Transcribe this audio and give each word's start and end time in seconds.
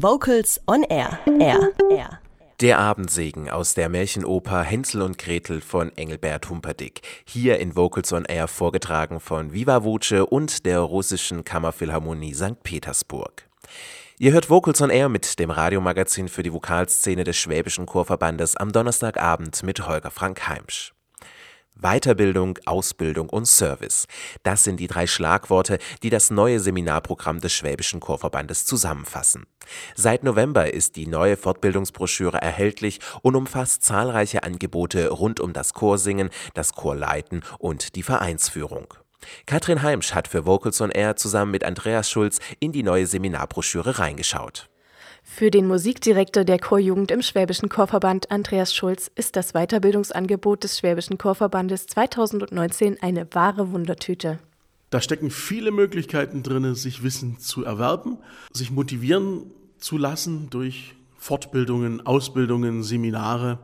Vocals 0.00 0.60
on 0.68 0.84
Air. 0.84 1.18
Air. 1.40 1.72
Air. 1.90 2.20
Der 2.60 2.78
Abendsegen 2.78 3.50
aus 3.50 3.74
der 3.74 3.88
Märchenoper 3.88 4.62
Hänsel 4.62 5.02
und 5.02 5.18
Gretel 5.18 5.60
von 5.60 5.90
Engelbert 5.96 6.48
Humperdinck. 6.48 7.00
Hier 7.24 7.58
in 7.58 7.74
Vocals 7.74 8.12
on 8.12 8.24
Air 8.24 8.46
vorgetragen 8.46 9.18
von 9.18 9.52
Viva 9.52 9.82
Voce 9.82 10.24
und 10.30 10.66
der 10.66 10.78
russischen 10.78 11.42
Kammerphilharmonie 11.42 12.32
St. 12.32 12.62
Petersburg. 12.62 13.48
Ihr 14.20 14.30
hört 14.30 14.48
Vocals 14.48 14.80
on 14.80 14.90
Air 14.90 15.08
mit 15.08 15.36
dem 15.40 15.50
Radiomagazin 15.50 16.28
für 16.28 16.44
die 16.44 16.52
Vokalszene 16.52 17.24
des 17.24 17.36
Schwäbischen 17.36 17.84
Chorverbandes 17.84 18.56
am 18.56 18.70
Donnerstagabend 18.70 19.64
mit 19.64 19.88
Holger 19.88 20.12
Frank 20.12 20.48
Heimsch. 20.48 20.92
Weiterbildung, 21.80 22.58
Ausbildung 22.64 23.28
und 23.28 23.46
Service. 23.46 24.06
Das 24.42 24.64
sind 24.64 24.80
die 24.80 24.86
drei 24.86 25.06
Schlagworte, 25.06 25.78
die 26.02 26.10
das 26.10 26.30
neue 26.30 26.60
Seminarprogramm 26.60 27.40
des 27.40 27.52
Schwäbischen 27.52 28.00
Chorverbandes 28.00 28.66
zusammenfassen. 28.66 29.46
Seit 29.94 30.24
November 30.24 30.72
ist 30.72 30.96
die 30.96 31.06
neue 31.06 31.36
Fortbildungsbroschüre 31.36 32.38
erhältlich 32.38 33.00
und 33.22 33.36
umfasst 33.36 33.82
zahlreiche 33.82 34.42
Angebote 34.42 35.08
rund 35.08 35.40
um 35.40 35.52
das 35.52 35.72
Chorsingen, 35.72 36.30
das 36.54 36.72
Chorleiten 36.72 37.42
und 37.58 37.94
die 37.94 38.02
Vereinsführung. 38.02 38.94
Katrin 39.46 39.82
Heimsch 39.82 40.14
hat 40.14 40.28
für 40.28 40.46
Vocals 40.46 40.80
on 40.80 40.90
Air 40.90 41.16
zusammen 41.16 41.50
mit 41.50 41.64
Andreas 41.64 42.10
Schulz 42.10 42.38
in 42.60 42.72
die 42.72 42.82
neue 42.82 43.06
Seminarbroschüre 43.06 43.98
reingeschaut. 43.98 44.68
Für 45.30 45.52
den 45.52 45.68
Musikdirektor 45.68 46.42
der 46.42 46.58
Chorjugend 46.58 47.12
im 47.12 47.22
Schwäbischen 47.22 47.68
Chorverband, 47.68 48.32
Andreas 48.32 48.74
Schulz, 48.74 49.08
ist 49.14 49.36
das 49.36 49.52
Weiterbildungsangebot 49.52 50.64
des 50.64 50.78
Schwäbischen 50.78 51.16
Chorverbandes 51.16 51.86
2019 51.86 53.00
eine 53.02 53.32
wahre 53.32 53.70
Wundertüte. 53.70 54.40
Da 54.90 55.00
stecken 55.00 55.30
viele 55.30 55.70
Möglichkeiten 55.70 56.42
drin, 56.42 56.74
sich 56.74 57.04
Wissen 57.04 57.38
zu 57.38 57.64
erwerben, 57.64 58.18
sich 58.52 58.72
motivieren 58.72 59.52
zu 59.78 59.96
lassen 59.96 60.50
durch 60.50 60.96
Fortbildungen, 61.18 62.04
Ausbildungen, 62.04 62.82
Seminare. 62.82 63.60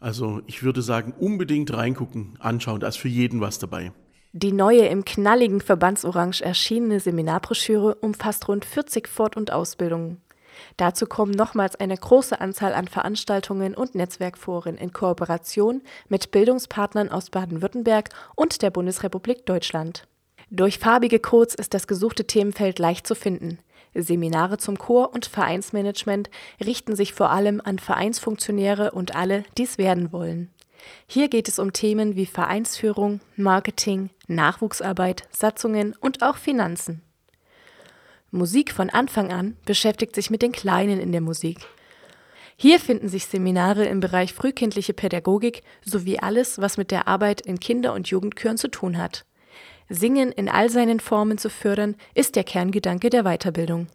Also 0.00 0.40
ich 0.46 0.64
würde 0.64 0.82
sagen, 0.82 1.14
unbedingt 1.16 1.72
reingucken, 1.72 2.34
anschauen, 2.40 2.80
da 2.80 2.88
ist 2.88 2.98
für 2.98 3.08
jeden 3.08 3.40
was 3.40 3.60
dabei. 3.60 3.92
Die 4.32 4.52
neue 4.52 4.86
im 4.86 5.04
knalligen 5.04 5.60
Verbandsorange 5.60 6.40
erschienene 6.40 6.98
Seminarbroschüre 6.98 7.94
umfasst 7.94 8.48
rund 8.48 8.64
40 8.64 9.06
Fort- 9.06 9.36
und 9.36 9.52
Ausbildungen. 9.52 10.20
Dazu 10.76 11.06
kommen 11.06 11.32
nochmals 11.32 11.76
eine 11.76 11.96
große 11.96 12.40
Anzahl 12.40 12.74
an 12.74 12.88
Veranstaltungen 12.88 13.74
und 13.74 13.94
Netzwerkforen 13.94 14.76
in 14.76 14.92
Kooperation 14.92 15.82
mit 16.08 16.30
Bildungspartnern 16.30 17.10
aus 17.10 17.30
Baden-Württemberg 17.30 18.10
und 18.34 18.62
der 18.62 18.70
Bundesrepublik 18.70 19.46
Deutschland. 19.46 20.06
Durch 20.50 20.78
farbige 20.78 21.18
Codes 21.18 21.54
ist 21.54 21.74
das 21.74 21.86
gesuchte 21.86 22.26
Themenfeld 22.26 22.78
leicht 22.78 23.06
zu 23.06 23.14
finden. 23.14 23.58
Seminare 23.94 24.58
zum 24.58 24.78
Chor- 24.78 25.14
und 25.14 25.26
Vereinsmanagement 25.26 26.28
richten 26.64 26.96
sich 26.96 27.14
vor 27.14 27.30
allem 27.30 27.60
an 27.64 27.78
Vereinsfunktionäre 27.78 28.90
und 28.90 29.14
alle, 29.14 29.44
die 29.56 29.64
es 29.64 29.78
werden 29.78 30.12
wollen. 30.12 30.50
Hier 31.06 31.28
geht 31.28 31.48
es 31.48 31.58
um 31.58 31.72
Themen 31.72 32.16
wie 32.16 32.26
Vereinsführung, 32.26 33.20
Marketing, 33.36 34.10
Nachwuchsarbeit, 34.26 35.24
Satzungen 35.30 35.94
und 36.00 36.22
auch 36.22 36.36
Finanzen. 36.36 37.02
Musik 38.34 38.72
von 38.72 38.90
Anfang 38.90 39.32
an 39.32 39.56
beschäftigt 39.64 40.14
sich 40.16 40.28
mit 40.28 40.42
den 40.42 40.50
Kleinen 40.50 40.98
in 40.98 41.12
der 41.12 41.20
Musik. 41.20 41.58
Hier 42.56 42.80
finden 42.80 43.08
sich 43.08 43.26
Seminare 43.26 43.84
im 43.86 44.00
Bereich 44.00 44.34
frühkindliche 44.34 44.92
Pädagogik 44.92 45.62
sowie 45.84 46.18
alles, 46.18 46.60
was 46.60 46.76
mit 46.76 46.90
der 46.90 47.06
Arbeit 47.06 47.40
in 47.40 47.60
Kinder- 47.60 47.94
und 47.94 48.08
Jugendchören 48.08 48.58
zu 48.58 48.66
tun 48.68 48.98
hat. 48.98 49.24
Singen 49.88 50.32
in 50.32 50.48
all 50.48 50.68
seinen 50.68 50.98
Formen 50.98 51.38
zu 51.38 51.48
fördern, 51.48 51.94
ist 52.14 52.34
der 52.34 52.42
Kerngedanke 52.42 53.08
der 53.08 53.22
Weiterbildung. 53.22 53.86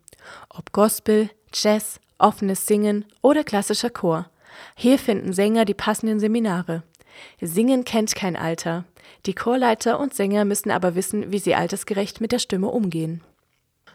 Ob 0.49 0.71
Gospel, 0.71 1.29
Jazz, 1.53 1.99
offenes 2.17 2.65
Singen 2.65 3.03
oder 3.21 3.43
klassischer 3.43 3.89
Chor. 3.89 4.29
Hier 4.75 4.99
finden 4.99 5.33
Sänger 5.33 5.65
die 5.65 5.73
passenden 5.73 6.21
Seminare. 6.21 6.83
Singen 7.41 7.83
kennt 7.83 8.15
kein 8.15 8.37
Alter. 8.37 8.85
Die 9.25 9.35
Chorleiter 9.35 9.99
und 9.99 10.13
Sänger 10.13 10.45
müssen 10.45 10.71
aber 10.71 10.95
wissen, 10.95 11.33
wie 11.33 11.39
sie 11.39 11.55
altersgerecht 11.55 12.21
mit 12.21 12.31
der 12.31 12.39
Stimme 12.39 12.67
umgehen. 12.67 13.21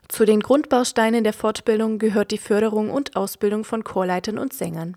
Zu 0.08 0.26
den 0.26 0.40
Grundbausteinen 0.40 1.24
der 1.24 1.32
Fortbildung 1.32 1.98
gehört 1.98 2.30
die 2.30 2.38
Förderung 2.38 2.90
und 2.90 3.16
Ausbildung 3.16 3.64
von 3.64 3.84
Chorleitern 3.84 4.38
und 4.38 4.52
Sängern. 4.52 4.96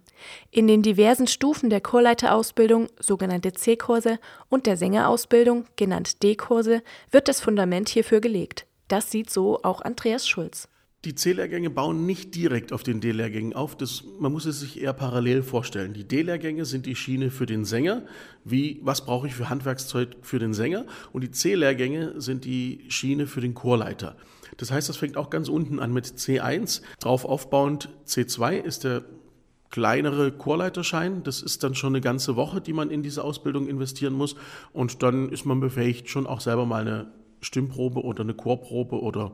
In 0.51 0.68
den 0.68 0.81
diversen 0.81 1.28
Stufen 1.28 1.69
der 1.69 1.81
Chorleiterausbildung, 1.81 2.88
sogenannte 3.00 3.53
C-Kurse, 3.53 4.19
und 4.50 4.66
der 4.66 4.75
Sängerausbildung, 4.75 5.66
genannt 5.75 6.22
D-Kurse, 6.23 6.84
wird 7.09 7.28
das 7.28 7.40
Fundament 7.40 7.90
hierfür 7.90 8.19
gelegt. 8.19 8.66
Das 8.90 9.09
sieht 9.09 9.29
so 9.29 9.59
auch 9.63 9.81
Andreas 9.81 10.28
Schulz. 10.28 10.68
Die 11.07 11.16
C-Lehrgänge 11.16 11.69
bauen 11.69 12.06
nicht 12.06 12.35
direkt 12.35 12.73
auf 12.73 12.84
den 12.84 13.00
D-Lehrgängen 13.00 13.53
auf. 13.53 13.78
Das, 13.78 14.03
man 14.19 14.29
muss 14.29 14.45
es 14.45 14.59
sich 14.59 14.81
eher 14.81 14.91
parallel 14.91 15.41
vorstellen. 15.41 15.94
Die 15.94 16.03
D-Lehrgänge 16.03 16.66
sind 16.66 16.85
die 16.85 16.97
Schiene 16.97 17.31
für 17.31 17.45
den 17.45 17.63
Sänger. 17.63 18.01
Wie, 18.44 18.81
was 18.84 19.06
brauche 19.06 19.25
ich 19.25 19.34
für 19.34 19.47
Handwerkszeug 19.47 20.18
für 20.22 20.38
den 20.38 20.53
Sänger? 20.53 20.85
Und 21.13 21.23
die 21.23 21.31
C-Lehrgänge 21.31 22.19
sind 22.19 22.44
die 22.44 22.84
Schiene 22.90 23.25
für 23.25 23.40
den 23.40 23.53
Chorleiter. 23.53 24.18
Das 24.57 24.69
heißt, 24.69 24.90
das 24.90 24.97
fängt 24.97 25.16
auch 25.16 25.29
ganz 25.29 25.47
unten 25.47 25.79
an 25.79 25.94
mit 25.94 26.07
C1. 26.07 26.81
Drauf 27.00 27.24
aufbauend 27.24 27.88
C2 28.06 28.57
ist 28.57 28.84
der 28.84 29.06
kleinere 29.69 30.34
Chorleiterschein. 30.34 31.24
Das 31.24 31.41
ist 31.41 31.63
dann 31.63 31.74
schon 31.74 31.95
eine 31.95 32.01
ganze 32.01 32.35
Woche, 32.35 32.59
die 32.59 32.74
man 32.74 32.91
in 32.91 33.01
diese 33.01 33.24
Ausbildung 33.24 33.69
investieren 33.69 34.13
muss. 34.13 34.35
Und 34.74 35.03
dann 35.03 35.29
ist 35.29 35.45
man 35.45 35.62
befähigt, 35.62 36.09
schon 36.09 36.28
auch 36.28 36.41
selber 36.41 36.66
mal 36.66 36.81
eine 36.81 37.07
Stimmprobe 37.41 38.03
oder 38.03 38.21
eine 38.23 38.33
Chorprobe 38.33 39.01
oder 39.01 39.31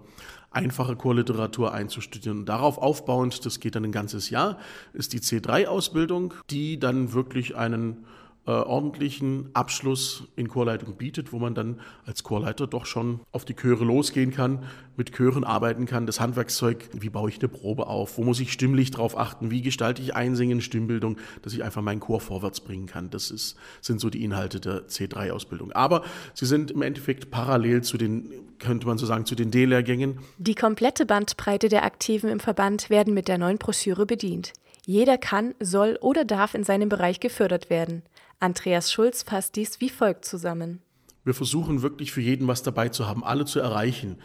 einfache 0.52 0.96
Chorliteratur 0.96 1.74
einzustudieren. 1.74 2.46
Darauf 2.46 2.78
aufbauend, 2.78 3.46
das 3.46 3.59
geht 3.59 3.75
dann 3.75 3.86
ein 3.86 3.91
ganzes 3.91 4.30
Jahr, 4.30 4.58
ist 4.94 5.14
die 5.14 5.19
C3-Ausbildung, 5.19 6.34
die 6.50 6.80
dann 6.80 7.13
wirklich 7.13 7.56
einen 7.56 8.06
äh, 8.46 8.52
ordentlichen 8.52 9.50
Abschluss 9.54 10.24
in 10.36 10.50
Chorleitung 10.50 10.96
bietet, 10.98 11.31
wo 11.31 11.40
man 11.40 11.56
dann 11.56 11.80
als 12.06 12.24
Chorleiter 12.24 12.68
doch 12.68 12.86
schon 12.86 13.22
auf 13.31 13.46
die 13.46 13.56
Chöre 13.56 13.86
losgehen 13.86 14.31
kann, 14.31 14.66
mit 14.98 15.14
Chören 15.16 15.44
arbeiten 15.44 15.86
kann, 15.86 16.06
das 16.06 16.20
Handwerkszeug, 16.20 16.90
wie 16.94 17.09
baue 17.09 17.30
ich 17.30 17.40
eine 17.40 17.48
Probe 17.48 17.88
auf, 17.88 18.18
wo 18.18 18.24
muss 18.24 18.40
ich 18.40 18.52
stimmlich 18.52 18.92
drauf 18.92 19.18
achten, 19.18 19.50
wie 19.50 19.62
gestalte 19.62 20.02
ich 20.02 20.16
Einsingen, 20.16 20.62
Stimmbildung, 20.62 21.18
dass 21.42 21.54
ich 21.54 21.64
einfach 21.64 21.81
meinen 21.81 22.02
Chor 22.02 22.20
vorwärts 22.20 22.59
bringen 22.59 22.86
kann. 22.86 23.09
Das 23.09 23.31
ist, 23.31 23.56
sind 23.81 24.02
so 24.02 24.09
die 24.09 24.24
Inhalte 24.24 24.60
der 24.60 24.88
C3-Ausbildung. 24.88 25.72
Aber 25.72 26.04
sie 26.34 26.46
sind 26.46 26.72
im 26.72 26.81
Endeffekt 26.81 27.31
parallel 27.31 27.81
zu 27.81 27.98
den, 27.98 28.30
könnte 28.60 28.88
man 28.88 28.98
so 28.98 29.06
sagen, 29.06 29.25
zu 29.25 29.36
den 29.36 29.52
D-Lehrgängen. 29.52 30.20
Die 30.38 30.56
komplette 30.56 31.06
Bandbreite 31.06 31.70
der 31.70 31.86
Aktiven 31.86 32.30
im 32.30 32.40
Verband 32.40 32.90
werden 32.90 33.14
mit 33.14 33.28
der 33.28 33.38
neuen 33.38 33.58
Broschüre 33.58 34.06
bedient. 34.06 34.54
Jeder 34.86 35.18
kann, 35.18 35.56
soll 35.62 35.98
oder 36.02 36.25
darf 36.25 36.56
in 36.56 36.66
seinem 36.66 36.90
Bereich 36.90 37.22
gefördert 37.22 37.70
werden. 37.70 38.04
Andreas 38.40 38.92
Schulz 38.92 39.24
fasst 39.24 39.56
dies 39.56 39.80
wie 39.80 39.90
folgt 39.90 40.26
zusammen. 40.26 40.82
Wir 41.24 41.34
versuchen 41.34 41.82
wirklich 41.82 42.12
für 42.12 42.22
jeden 42.22 42.48
was 42.48 42.64
dabei 42.64 42.90
zu 42.90 43.08
haben, 43.08 43.24
alle 43.24 43.46
zu 43.46 43.60
erreichen, 43.60 44.18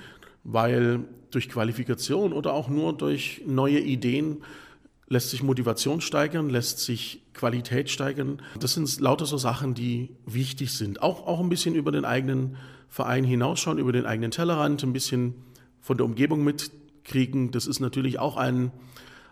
weil 0.42 1.04
durch 1.30 1.48
Qualifikation 1.48 2.32
oder 2.32 2.52
auch 2.52 2.68
nur 2.68 2.92
durch 2.96 3.42
neue 3.46 3.78
Ideen 3.78 4.42
lässt 5.08 5.30
sich 5.30 5.42
Motivation 5.42 6.00
steigern, 6.00 6.50
lässt 6.50 6.80
sich 6.80 7.22
Qualität 7.32 7.88
steigern. 7.90 8.42
Das 8.58 8.74
sind 8.74 9.00
lauter 9.00 9.26
so 9.26 9.38
Sachen, 9.38 9.74
die 9.74 10.10
wichtig 10.26 10.72
sind. 10.72 11.02
Auch, 11.02 11.26
auch 11.26 11.40
ein 11.40 11.48
bisschen 11.48 11.74
über 11.74 11.92
den 11.92 12.04
eigenen 12.04 12.56
Verein 12.88 13.24
hinausschauen, 13.24 13.78
über 13.78 13.92
den 13.92 14.06
eigenen 14.06 14.30
Tellerrand, 14.30 14.82
ein 14.82 14.92
bisschen 14.92 15.34
von 15.80 15.96
der 15.96 16.06
Umgebung 16.06 16.44
mitkriegen. 16.44 17.50
Das 17.50 17.66
ist 17.66 17.80
natürlich 17.80 18.18
auch 18.18 18.36
ein 18.36 18.72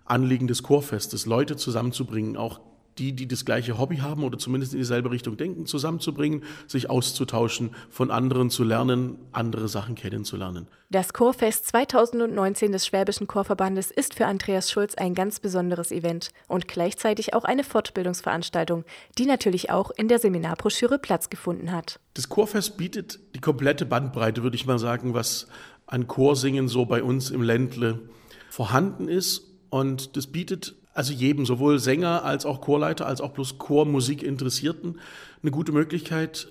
Anliegen 0.05 0.47
des 0.47 0.63
Chorfestes, 0.63 1.27
Leute 1.27 1.57
zusammenzubringen, 1.57 2.37
auch 2.37 2.61
die, 2.99 3.13
die 3.13 3.29
das 3.29 3.45
gleiche 3.45 3.79
Hobby 3.79 3.99
haben 3.99 4.25
oder 4.25 4.39
zumindest 4.39 4.73
in 4.73 4.79
dieselbe 4.79 5.11
Richtung 5.11 5.37
denken, 5.37 5.67
zusammenzubringen, 5.67 6.43
sich 6.67 6.91
auszutauschen, 6.91 7.71
von 7.91 8.11
anderen 8.11 8.51
zu 8.51 8.65
lernen, 8.65 9.19
andere 9.33 9.69
Sachen 9.69 9.95
kennenzulernen. 9.95 10.69
Das 10.91 11.13
Chorfest 11.13 11.67
2019 11.67 12.73
des 12.73 12.87
Schwäbischen 12.87 13.27
Chorverbandes 13.27 13.91
ist 13.91 14.15
für 14.15 14.27
Andreas 14.27 14.71
Schulz 14.71 14.95
ein 14.95 15.15
ganz 15.15 15.41
besonderes 15.41 15.91
Event 15.91 16.31
und 16.49 16.69
gleichzeitig 16.69 17.35
auch 17.35 17.45
eine 17.45 17.65
Fortbildungsveranstaltung, 17.65 18.85
die 19.19 19.27
natürlich 19.27 19.71
auch 19.71 19.91
in 19.91 20.09
der 20.09 20.19
Seminarbroschüre 20.19 20.99
Platz 20.99 21.29
gefunden 21.29 21.73
hat. 21.73 22.01
Das 22.15 22.29
Chorfest 22.29 22.77
bietet 22.77 23.19
die 23.35 23.41
komplette 23.41 23.85
Bandbreite, 23.85 24.43
würde 24.43 24.57
ich 24.57 24.67
mal 24.67 24.79
sagen, 24.79 25.13
was 25.13 25.49
an 25.87 26.07
Chorsingen 26.07 26.69
so 26.69 26.87
bei 26.87 27.03
uns 27.03 27.31
im 27.31 27.43
Ländle 27.43 28.01
vorhanden 28.51 29.09
ist. 29.09 29.43
Und 29.71 30.17
das 30.17 30.27
bietet 30.29 30.77
also 30.97 31.13
jedem, 31.13 31.45
sowohl 31.47 31.79
Sänger 31.79 32.25
als 32.25 32.47
auch 32.47 32.61
Chorleiter, 32.61 33.07
als 33.07 33.21
auch 33.21 33.31
bloß 33.31 33.59
Chormusik 33.59 34.23
Interessierten, 34.23 34.99
eine 35.43 35.51
gute 35.51 35.73
Möglichkeit, 35.73 36.49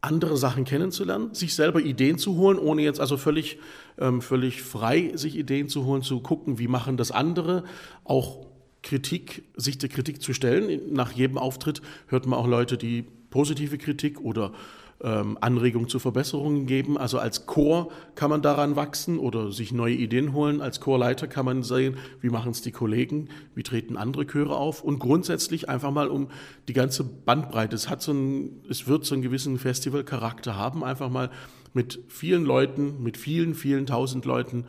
andere 0.00 0.36
Sachen 0.36 0.64
kennenzulernen, 0.64 1.34
sich 1.34 1.54
selber 1.54 1.80
Ideen 1.80 2.16
zu 2.16 2.36
holen, 2.36 2.58
ohne 2.58 2.82
jetzt 2.82 3.00
also 3.00 3.16
völlig, 3.16 3.58
ähm, 3.98 4.22
völlig 4.22 4.62
frei 4.62 5.12
sich 5.14 5.36
Ideen 5.36 5.68
zu 5.68 5.84
holen, 5.84 6.02
zu 6.02 6.20
gucken, 6.20 6.58
wie 6.58 6.68
machen 6.68 6.96
das 6.96 7.10
andere, 7.10 7.64
auch 8.04 8.46
Kritik, 8.82 9.42
sich 9.56 9.76
der 9.76 9.90
Kritik 9.90 10.22
zu 10.22 10.32
stellen. 10.32 10.94
Nach 10.94 11.12
jedem 11.12 11.36
Auftritt 11.36 11.82
hört 12.06 12.26
man 12.26 12.38
auch 12.38 12.46
Leute, 12.46 12.78
die 12.78 13.04
positive 13.28 13.76
Kritik 13.76 14.20
oder 14.20 14.52
ähm, 15.02 15.38
Anregungen 15.40 15.88
zu 15.88 15.98
Verbesserungen 15.98 16.66
geben. 16.66 16.98
Also 16.98 17.18
als 17.18 17.46
Chor 17.46 17.90
kann 18.14 18.30
man 18.30 18.42
daran 18.42 18.76
wachsen 18.76 19.18
oder 19.18 19.52
sich 19.52 19.72
neue 19.72 19.94
Ideen 19.94 20.32
holen. 20.32 20.60
Als 20.60 20.80
Chorleiter 20.80 21.26
kann 21.26 21.44
man 21.44 21.62
sehen, 21.62 21.96
wie 22.20 22.28
machen 22.28 22.50
es 22.50 22.62
die 22.62 22.72
Kollegen, 22.72 23.28
wie 23.54 23.62
treten 23.62 23.96
andere 23.96 24.26
Chöre 24.26 24.56
auf 24.56 24.82
und 24.82 24.98
grundsätzlich 24.98 25.68
einfach 25.68 25.90
mal 25.90 26.08
um 26.08 26.28
die 26.68 26.72
ganze 26.72 27.04
Bandbreite. 27.04 27.74
Es 27.74 27.88
hat 27.88 28.02
so 28.02 28.12
ein, 28.12 28.62
es 28.68 28.86
wird 28.86 29.04
so 29.04 29.14
einen 29.14 29.22
gewissen 29.22 29.58
Festivalcharakter 29.58 30.56
haben, 30.56 30.84
einfach 30.84 31.10
mal 31.10 31.30
mit 31.72 32.00
vielen 32.08 32.44
Leuten, 32.44 33.02
mit 33.02 33.16
vielen, 33.16 33.54
vielen 33.54 33.86
tausend 33.86 34.24
Leuten 34.24 34.66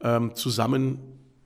ähm, 0.00 0.34
zusammen 0.34 0.98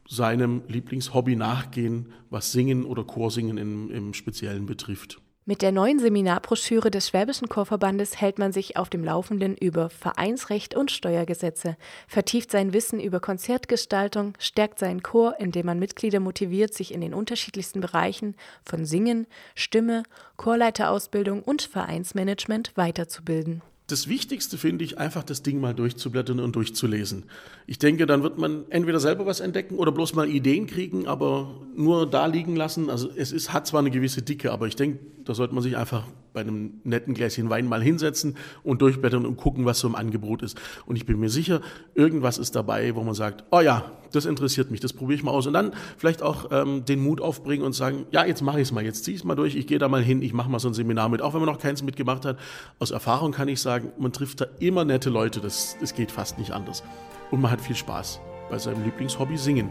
seinem 0.08 0.62
Lieblingshobby 0.68 1.36
nachgehen, 1.36 2.12
was 2.30 2.52
Singen 2.52 2.84
oder 2.84 3.04
Chorsingen 3.04 3.58
im, 3.58 3.90
im 3.90 4.14
Speziellen 4.14 4.64
betrifft. 4.64 5.20
Mit 5.48 5.62
der 5.62 5.72
neuen 5.72 5.98
Seminarbroschüre 5.98 6.90
des 6.90 7.08
Schwäbischen 7.08 7.48
Chorverbandes 7.48 8.20
hält 8.20 8.38
man 8.38 8.52
sich 8.52 8.76
auf 8.76 8.90
dem 8.90 9.02
Laufenden 9.02 9.56
über 9.56 9.88
Vereinsrecht 9.88 10.74
und 10.74 10.90
Steuergesetze, 10.90 11.78
vertieft 12.06 12.50
sein 12.50 12.74
Wissen 12.74 13.00
über 13.00 13.18
Konzertgestaltung, 13.18 14.34
stärkt 14.38 14.78
seinen 14.78 15.02
Chor, 15.02 15.36
indem 15.38 15.64
man 15.64 15.78
Mitglieder 15.78 16.20
motiviert, 16.20 16.74
sich 16.74 16.92
in 16.92 17.00
den 17.00 17.14
unterschiedlichsten 17.14 17.80
Bereichen 17.80 18.36
von 18.62 18.84
Singen, 18.84 19.26
Stimme, 19.54 20.02
Chorleiterausbildung 20.36 21.42
und 21.42 21.62
Vereinsmanagement 21.62 22.76
weiterzubilden 22.76 23.62
das 23.88 24.06
Wichtigste 24.06 24.58
finde 24.58 24.84
ich, 24.84 24.98
einfach 24.98 25.24
das 25.24 25.42
Ding 25.42 25.60
mal 25.60 25.74
durchzublättern 25.74 26.40
und 26.40 26.54
durchzulesen. 26.54 27.24
Ich 27.66 27.78
denke, 27.78 28.04
dann 28.04 28.22
wird 28.22 28.38
man 28.38 28.66
entweder 28.68 29.00
selber 29.00 29.24
was 29.24 29.40
entdecken 29.40 29.76
oder 29.76 29.92
bloß 29.92 30.14
mal 30.14 30.28
Ideen 30.28 30.66
kriegen, 30.66 31.06
aber 31.06 31.62
nur 31.74 32.08
da 32.08 32.26
liegen 32.26 32.54
lassen. 32.54 32.90
Also 32.90 33.08
es 33.16 33.32
ist, 33.32 33.52
hat 33.52 33.66
zwar 33.66 33.80
eine 33.80 33.90
gewisse 33.90 34.20
Dicke, 34.20 34.52
aber 34.52 34.66
ich 34.66 34.76
denke, 34.76 34.98
da 35.24 35.34
sollte 35.34 35.54
man 35.54 35.62
sich 35.62 35.78
einfach 35.78 36.04
bei 36.32 36.40
einem 36.40 36.80
netten 36.84 37.14
Gläschen 37.14 37.50
Wein 37.50 37.66
mal 37.66 37.82
hinsetzen 37.82 38.36
und 38.62 38.82
durchblättern 38.82 39.26
und 39.26 39.36
gucken, 39.36 39.64
was 39.64 39.80
so 39.80 39.88
im 39.88 39.94
Angebot 39.94 40.42
ist. 40.42 40.60
Und 40.86 40.96
ich 40.96 41.06
bin 41.06 41.18
mir 41.18 41.30
sicher, 41.30 41.60
irgendwas 41.94 42.38
ist 42.38 42.54
dabei, 42.56 42.94
wo 42.94 43.02
man 43.02 43.14
sagt, 43.14 43.44
oh 43.50 43.60
ja, 43.60 43.92
das 44.12 44.26
interessiert 44.26 44.70
mich, 44.70 44.80
das 44.80 44.92
probiere 44.92 45.16
ich 45.16 45.22
mal 45.22 45.30
aus. 45.30 45.46
Und 45.46 45.52
dann 45.52 45.72
vielleicht 45.96 46.22
auch 46.22 46.50
ähm, 46.50 46.84
den 46.84 47.00
Mut 47.00 47.20
aufbringen 47.20 47.64
und 47.64 47.74
sagen, 47.74 48.06
ja, 48.10 48.24
jetzt 48.24 48.42
mache 48.42 48.60
ich 48.60 48.68
es 48.68 48.72
mal, 48.72 48.84
jetzt 48.84 49.04
ziehe 49.04 49.14
ich 49.14 49.20
es 49.20 49.24
mal 49.24 49.34
durch, 49.34 49.54
ich 49.54 49.66
gehe 49.66 49.78
da 49.78 49.88
mal 49.88 50.02
hin, 50.02 50.22
ich 50.22 50.32
mache 50.32 50.50
mal 50.50 50.58
so 50.58 50.68
ein 50.68 50.74
Seminar 50.74 51.08
mit. 51.08 51.22
Auch 51.22 51.34
wenn 51.34 51.40
man 51.40 51.48
noch 51.48 51.60
keins 51.60 51.82
mitgemacht 51.82 52.24
hat, 52.24 52.38
aus 52.78 52.90
Erfahrung 52.90 53.32
kann 53.32 53.48
ich 53.48 53.60
sagen, 53.60 53.92
man 53.98 54.12
trifft 54.12 54.40
da 54.40 54.46
immer 54.60 54.84
nette 54.84 55.10
Leute, 55.10 55.40
das, 55.40 55.76
das 55.80 55.94
geht 55.94 56.10
fast 56.10 56.38
nicht 56.38 56.52
anders. 56.52 56.82
Und 57.30 57.40
man 57.40 57.50
hat 57.50 57.60
viel 57.60 57.76
Spaß 57.76 58.20
bei 58.50 58.58
seinem 58.58 58.82
Lieblingshobby 58.84 59.36
Singen. 59.36 59.70